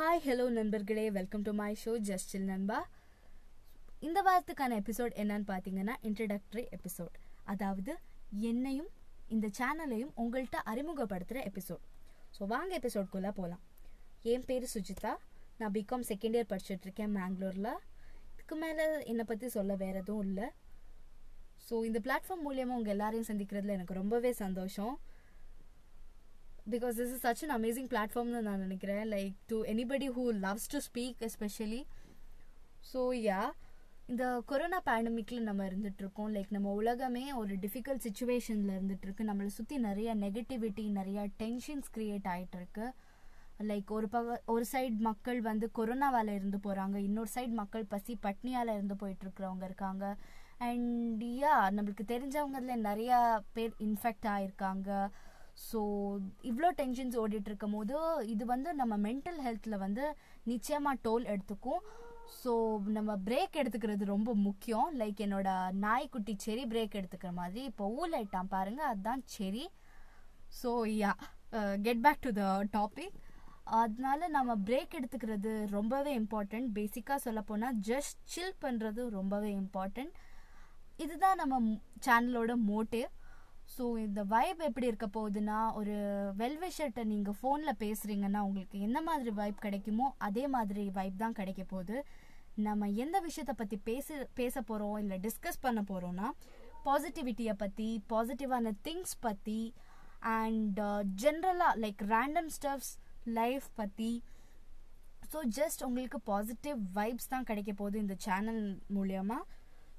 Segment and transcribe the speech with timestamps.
[0.00, 1.02] Hi hello நண்பர்களே.
[1.16, 2.76] Welcome to my show ஜஸ்டில் நண்பா
[4.06, 7.16] இந்த வாரத்துக்கான எபிசோட் என்னன்னு பார்த்தீங்கன்னா இன்ட்ரடக்டரி எபிசோட்
[7.52, 7.92] அதாவது
[8.50, 8.88] என்னையும்
[9.34, 11.82] இந்த சேனலையும் உங்கள்கிட்ட அறிமுகப்படுத்துகிற எபிசோட்
[12.36, 13.62] ஸோ வாங்க எபிசோட்குள்ளே போகலாம்
[14.32, 15.12] என் பேர் சுஜிதா.
[15.58, 17.70] நான் பிகாம் செகண்ட் இயர் படிச்சுட்டு இருக்கேன் மேங்களூரில்
[18.32, 20.48] இதுக்கு மேலே என்னை பற்றி சொல்ல வேற எதுவும் இல்லை.
[21.68, 24.94] ஸோ இந்த பிளாட்ஃபார்ம் மூலியமாக உங்கள் எல்லாரையும் சந்திக்கிறதுல எனக்கு ரொம்பவே சந்தோஷம்.
[26.68, 30.78] Because this is such an amazing பிளாட்ஃபார்ம்னு நான் நினைக்கிறேன் like to anybody who loves to
[30.78, 31.84] speak especially
[32.94, 33.50] so yeah
[34.06, 40.16] இந்த கொரோனா பேண்டமிக்கில் நம்ம இருந்துகிட்ருக்கோம் லைக் நம்ம உலகமே ஒரு டிஃபிகல்ட் சுச்சுவேஷனில் இருந்துட்டுருக்கு நம்மளை சுற்றி நிறைய
[40.16, 42.92] நெகட்டிவிட்டி நிறைய டென்ஷன்ஸ் க்ரியேட் ஆகிட்டுருக்கு
[43.58, 48.72] லைக் ஒரு பக ஒரு சைடு மக்கள் வந்து கொரோனாவால் இருந்து போகிறாங்க இன்னொரு சைடு மக்கள் பசி பட்னியால்
[48.72, 50.16] இருந்து போயிட்டுருக்கிறவங்க இருக்காங்க.
[50.58, 55.10] அண்ட் யா நம்மளுக்கு தெரிஞ்சவங்கல நிறையா பேர் இன்ஃபெக்ட் ஆகிருக்காங்க
[55.68, 55.80] ஸோ
[56.50, 57.96] இவ்வளோ டென்ஷன்ஸ் ஓடிட்டு இருக்கும் போது
[58.34, 60.04] இது வந்து நம்ம மென்டல் ஹெல்த்தில் வந்து
[60.52, 61.82] நிச்சயமாக டோல் எடுத்துக்கும்.
[62.40, 62.52] ஸோ
[62.96, 64.88] நம்ம பிரேக் எடுத்துக்கிறது ரொம்ப முக்கியம்.
[65.00, 65.48] லைக் என்னோட
[65.84, 69.64] நாய்க்குட்டி செரி பிரேக் எடுத்துக்கிற மாதிரி இப்போ ஊலைட்டான் பாருங்க அதுதான் செரி
[70.60, 70.70] so
[71.02, 71.12] yeah
[71.86, 72.44] get back to the
[72.76, 73.16] topic
[73.80, 80.14] அதனால நம்ம பிரேக் எடுத்துக்கிறது ரொம்பவே இம்பார்ட்டண்ட் பேசிக்காக சொல்ல போனால் ஜஸ்ட் சில் பண்ணுறது ரொம்பவே இம்பார்ட்டண்ட்
[81.04, 81.58] இதுதான் நம்ம
[82.06, 83.08] சேனலோட மோட்டிவ்
[83.70, 85.94] ஸோ இந்த வைப் எப்படி இருக்க போகுதுன்னா ஒரு
[86.36, 91.96] வெல்விஷர்ட்டை நீங்கள் ஃபோனில் பேசுகிறீங்கன்னா உங்களுக்கு எந்த மாதிரி வைப் கிடைக்குமோ அதே மாதிரி வைப் தான் கிடைக்க போகுது.
[92.58, 96.28] நம்ம எந்த விஷயத்தை பற்றி பேச பேச போகிறோம் இல்லை டிஸ்கஸ் பண்ண போகிறோன்னா
[96.84, 99.60] பாசிட்டிவிட்டியை பற்றி பாசிட்டிவான திங்ஸ் பற்றி
[100.34, 100.80] அண்ட்
[101.22, 102.92] ஜென்ரலாக லைக் ரேண்டம் ஸ்டப்ஸ்
[103.32, 104.10] லைஃப் பற்றி
[105.32, 108.62] ஸோ ஜஸ்ட் உங்களுக்கு பாசிட்டிவ் வைப்ஸ் தான் கிடைக்க போகுது இந்த சேனல்
[108.94, 109.48] மூலியமாக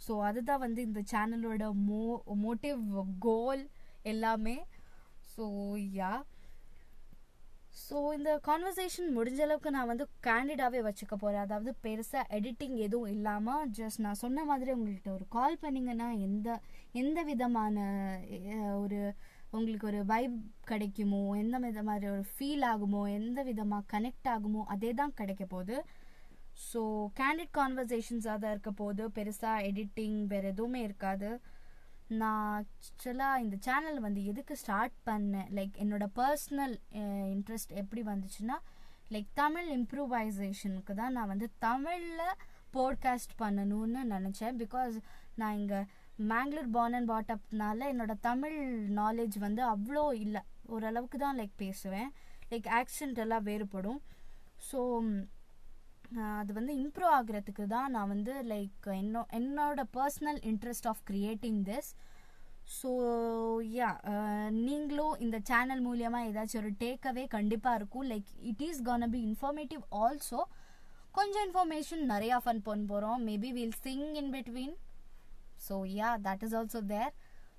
[0.06, 2.04] ஸோ அதுதான் வந்து இந்த சேனலோட மோ
[2.44, 2.84] மோட்டிவ்
[3.26, 3.64] கோல்
[4.12, 4.58] எல்லாமே.
[5.34, 5.46] ஸோ
[5.98, 6.14] யா
[7.82, 13.70] ஸோ இந்த கான்வர்சேஷன் முடிஞ்ச அளவுக்கு நான் வந்து கேண்டிடாகவே வச்சுக்க போகிறேன் அதாவது பெருசாக எடிட்டிங் எதுவும் இல்லாமல்
[13.78, 16.58] ஜஸ்ட் நான் சொன்ன மாதிரி உங்கள்கிட்ட ஒரு கால் பண்ணிங்கன்னா எந்த
[17.02, 17.76] எந்த விதமான
[18.84, 19.00] ஒரு
[19.58, 20.38] உங்களுக்கு ஒரு வைப்
[20.70, 25.78] கிடைக்குமோ எந்த வித மாதிரி ஒரு ஃபீல் ஆகுமோ எந்த விதமாக கனெக்ட் ஆகுமோ அதே தான் கிடைக்க போகுது.
[26.67, 26.82] ஸோ
[27.20, 31.30] கேண்டிட் கான்வர்சேஷன்ஸாக தான் இருக்க போது பெருசாக எடிட்டிங் வேறு எதுவுமே இருக்காது.
[32.22, 35.49] நான் ஆக்சுவலாக இந்த சேனல் வந்து எதுக்கு ஸ்டார்ட் பண்ணேன்?
[35.58, 36.76] லைக் என்னோடய பர்சனல்
[37.36, 38.58] இன்ட்ரெஸ்ட் எப்படி வந்துச்சுன்னா
[39.14, 42.38] லைக் தமிழ் இம்ப்ரூவைசேஷனுக்கு தான் நான் வந்து தமிழில்
[42.76, 44.58] போட்காஸ்ட் பண்ணணும்னு நினச்சேன்.
[44.64, 44.95] பிகாஸ்
[45.42, 45.80] நான் இங்கே
[46.32, 48.58] மேங்களூர் பார்ன் அண்ட் பாட்டப்னால என்னோடய தமிழ்
[49.02, 50.42] நாலேஜ் வந்து அவ்வளோ இல்லை.
[50.73, 52.10] ஓரளவுக்கு தான் லைக் பேசுவேன்.
[52.52, 54.02] லைக் ஆக்சென்ட் எல்லாம் வேறுபடும்.
[54.70, 54.80] ஸோ
[56.11, 61.92] அது வந்து இம்ப்ரூவ் ஆகுறதுக்கு தான் நான் வந்து லைக் என்னோ என்னோட personal interest of creating this
[62.80, 62.92] so
[63.76, 63.89] yeah
[64.49, 68.04] நீங்களும் இந்த சேனல் மூலியமாக ஏதாச்சும் ஒரு டேக்அவே கண்டிப்பாக இருக்கும்.
[68.04, 70.42] Like it is can be informative also
[71.11, 74.76] கொஞ்சம் இன்ஃபர்மேஷன் நிறையா ஃபன் பண்ண போகிறோம் maybe will sing in between
[75.67, 77.11] so yeah that is also there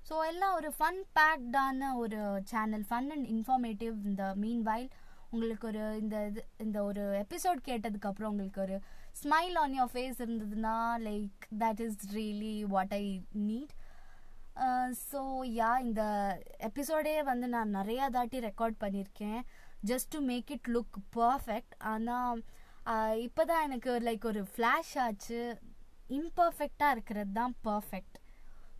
[0.09, 4.89] so எல்லாம் ஒரு ஃபன் பேக்டான ஒரு சேனல் ஃபன் அண்ட் இன்ஃபர்மேட்டிவ் இந்த மீன் வைல்
[5.33, 8.75] உங்களுக்கு ஒரு இந்த இது இந்த ஒரு எபிசோட் கேட்டதுக்கு அப்புறம் உங்களுக்கு ஒரு
[9.21, 10.75] ஸ்மைல் ஆன் யோர் ஃபேஸ் இருந்ததுன்னா
[11.07, 13.05] like that is really what I
[13.47, 13.73] need
[15.09, 15.21] so
[15.59, 16.01] yeah இந்த
[16.69, 19.39] எபிசோடே வந்து நான் நிறையா தாட்டி ரெக்கார்ட் பண்ணியிருக்கேன்.
[19.85, 22.41] Just to make it look perfect ஆனால்
[23.27, 25.41] இப்போ தான் எனக்கு லைக் ஒரு ஃப்ளாஷ் ஆச்சு.
[26.19, 28.17] இம்பர்ஃபெக்டாக இருக்கிறது தான் பர்ஃபெக்ட்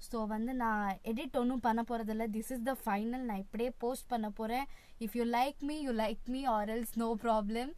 [0.08, 4.28] ஸோ வந்து நான் எடிட் ஒன்றும் பண்ண போகிறதில்ல திஸ் இஸ் த ஃபைனல் நான் இப்படியே போஸ்ட் பண்ண
[4.40, 4.66] போகிறேன்
[5.06, 7.72] if you like me you like me or else no problem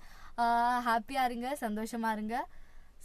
[0.87, 2.37] ஹாப்பியாக இருங்க சந்தோஷமாக இருங்க.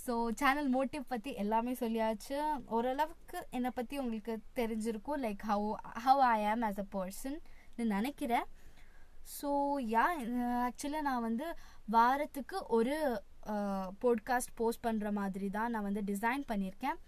[0.04, 2.36] ஸோ சேனல் மோட்டிவ் பற்றி எல்லாமே சொல்லியாச்சு.
[2.76, 5.68] ஓரளவுக்கு என்னை பற்றி உங்களுக்கு தெரிஞ்சிருக்கும் like how
[6.06, 7.38] how I am as a person
[7.96, 8.46] நினைக்கிறேன்.
[9.36, 9.50] ஸோ
[9.94, 10.06] யா
[10.68, 11.46] ஆக்சுவலாக நான் வந்து
[11.96, 12.96] வாரத்துக்கு ஒரு
[14.02, 16.98] போட்காஸ்ட் போஸ்ட் பண்ணுற மாதிரி தான் நான் வந்து டிசைன் பண்ணியிருக்கேன்.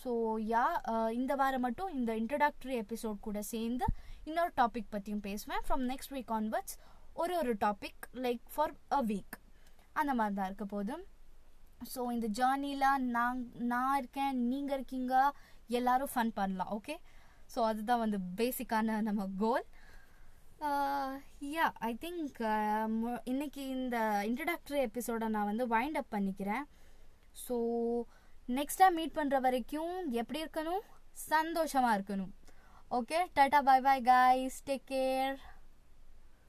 [0.00, 0.10] ஸோ
[0.52, 3.86] யா uh, இந்த வாரம் மட்டும் இந்த இன்ட்ரடக்டரி எபிசோட் கூட சேர்ந்து
[4.28, 5.62] இன்னொரு டாபிக் பற்றியும் பேசுவேன்.
[5.66, 6.76] ஃப்ரம் நெக்ஸ்ட் வீக் ஆன்வர்ட்ஸ்
[7.22, 9.36] ஒரு ஒரு topic like for a week
[10.00, 11.04] அந்த மாதிரி தான் இருக்க போதும்.
[11.92, 13.40] ஸோ இந்த ஜேர்னியில் நான்
[13.72, 15.14] நான் இருக்கேன் நீங்கள் இருக்கீங்க
[15.78, 16.96] எல்லாரும் ஃபன் பண்ணலாம் ஓகே
[17.54, 19.66] ஸோ அதுதான் வந்து பேசிக்கான நம்ம கோல்
[21.54, 22.38] யா ஐ திங்க்
[23.32, 23.96] இன்னைக்கு இந்த
[24.28, 26.64] இன்ட்ரடக்டரி எபிசோடை நான் வந்து வைண்ட் அப் பண்ணிக்கிறேன்.
[27.44, 27.56] ஸோ
[28.49, 30.83] நெக்ஸ்ட் டைம் மீட் பண்ணுற வரைக்கும் எப்படி இருக்கணும்
[31.27, 32.31] சந்தோஷமாக இருக்கணும்
[32.91, 35.35] okay tata bye bye guys take care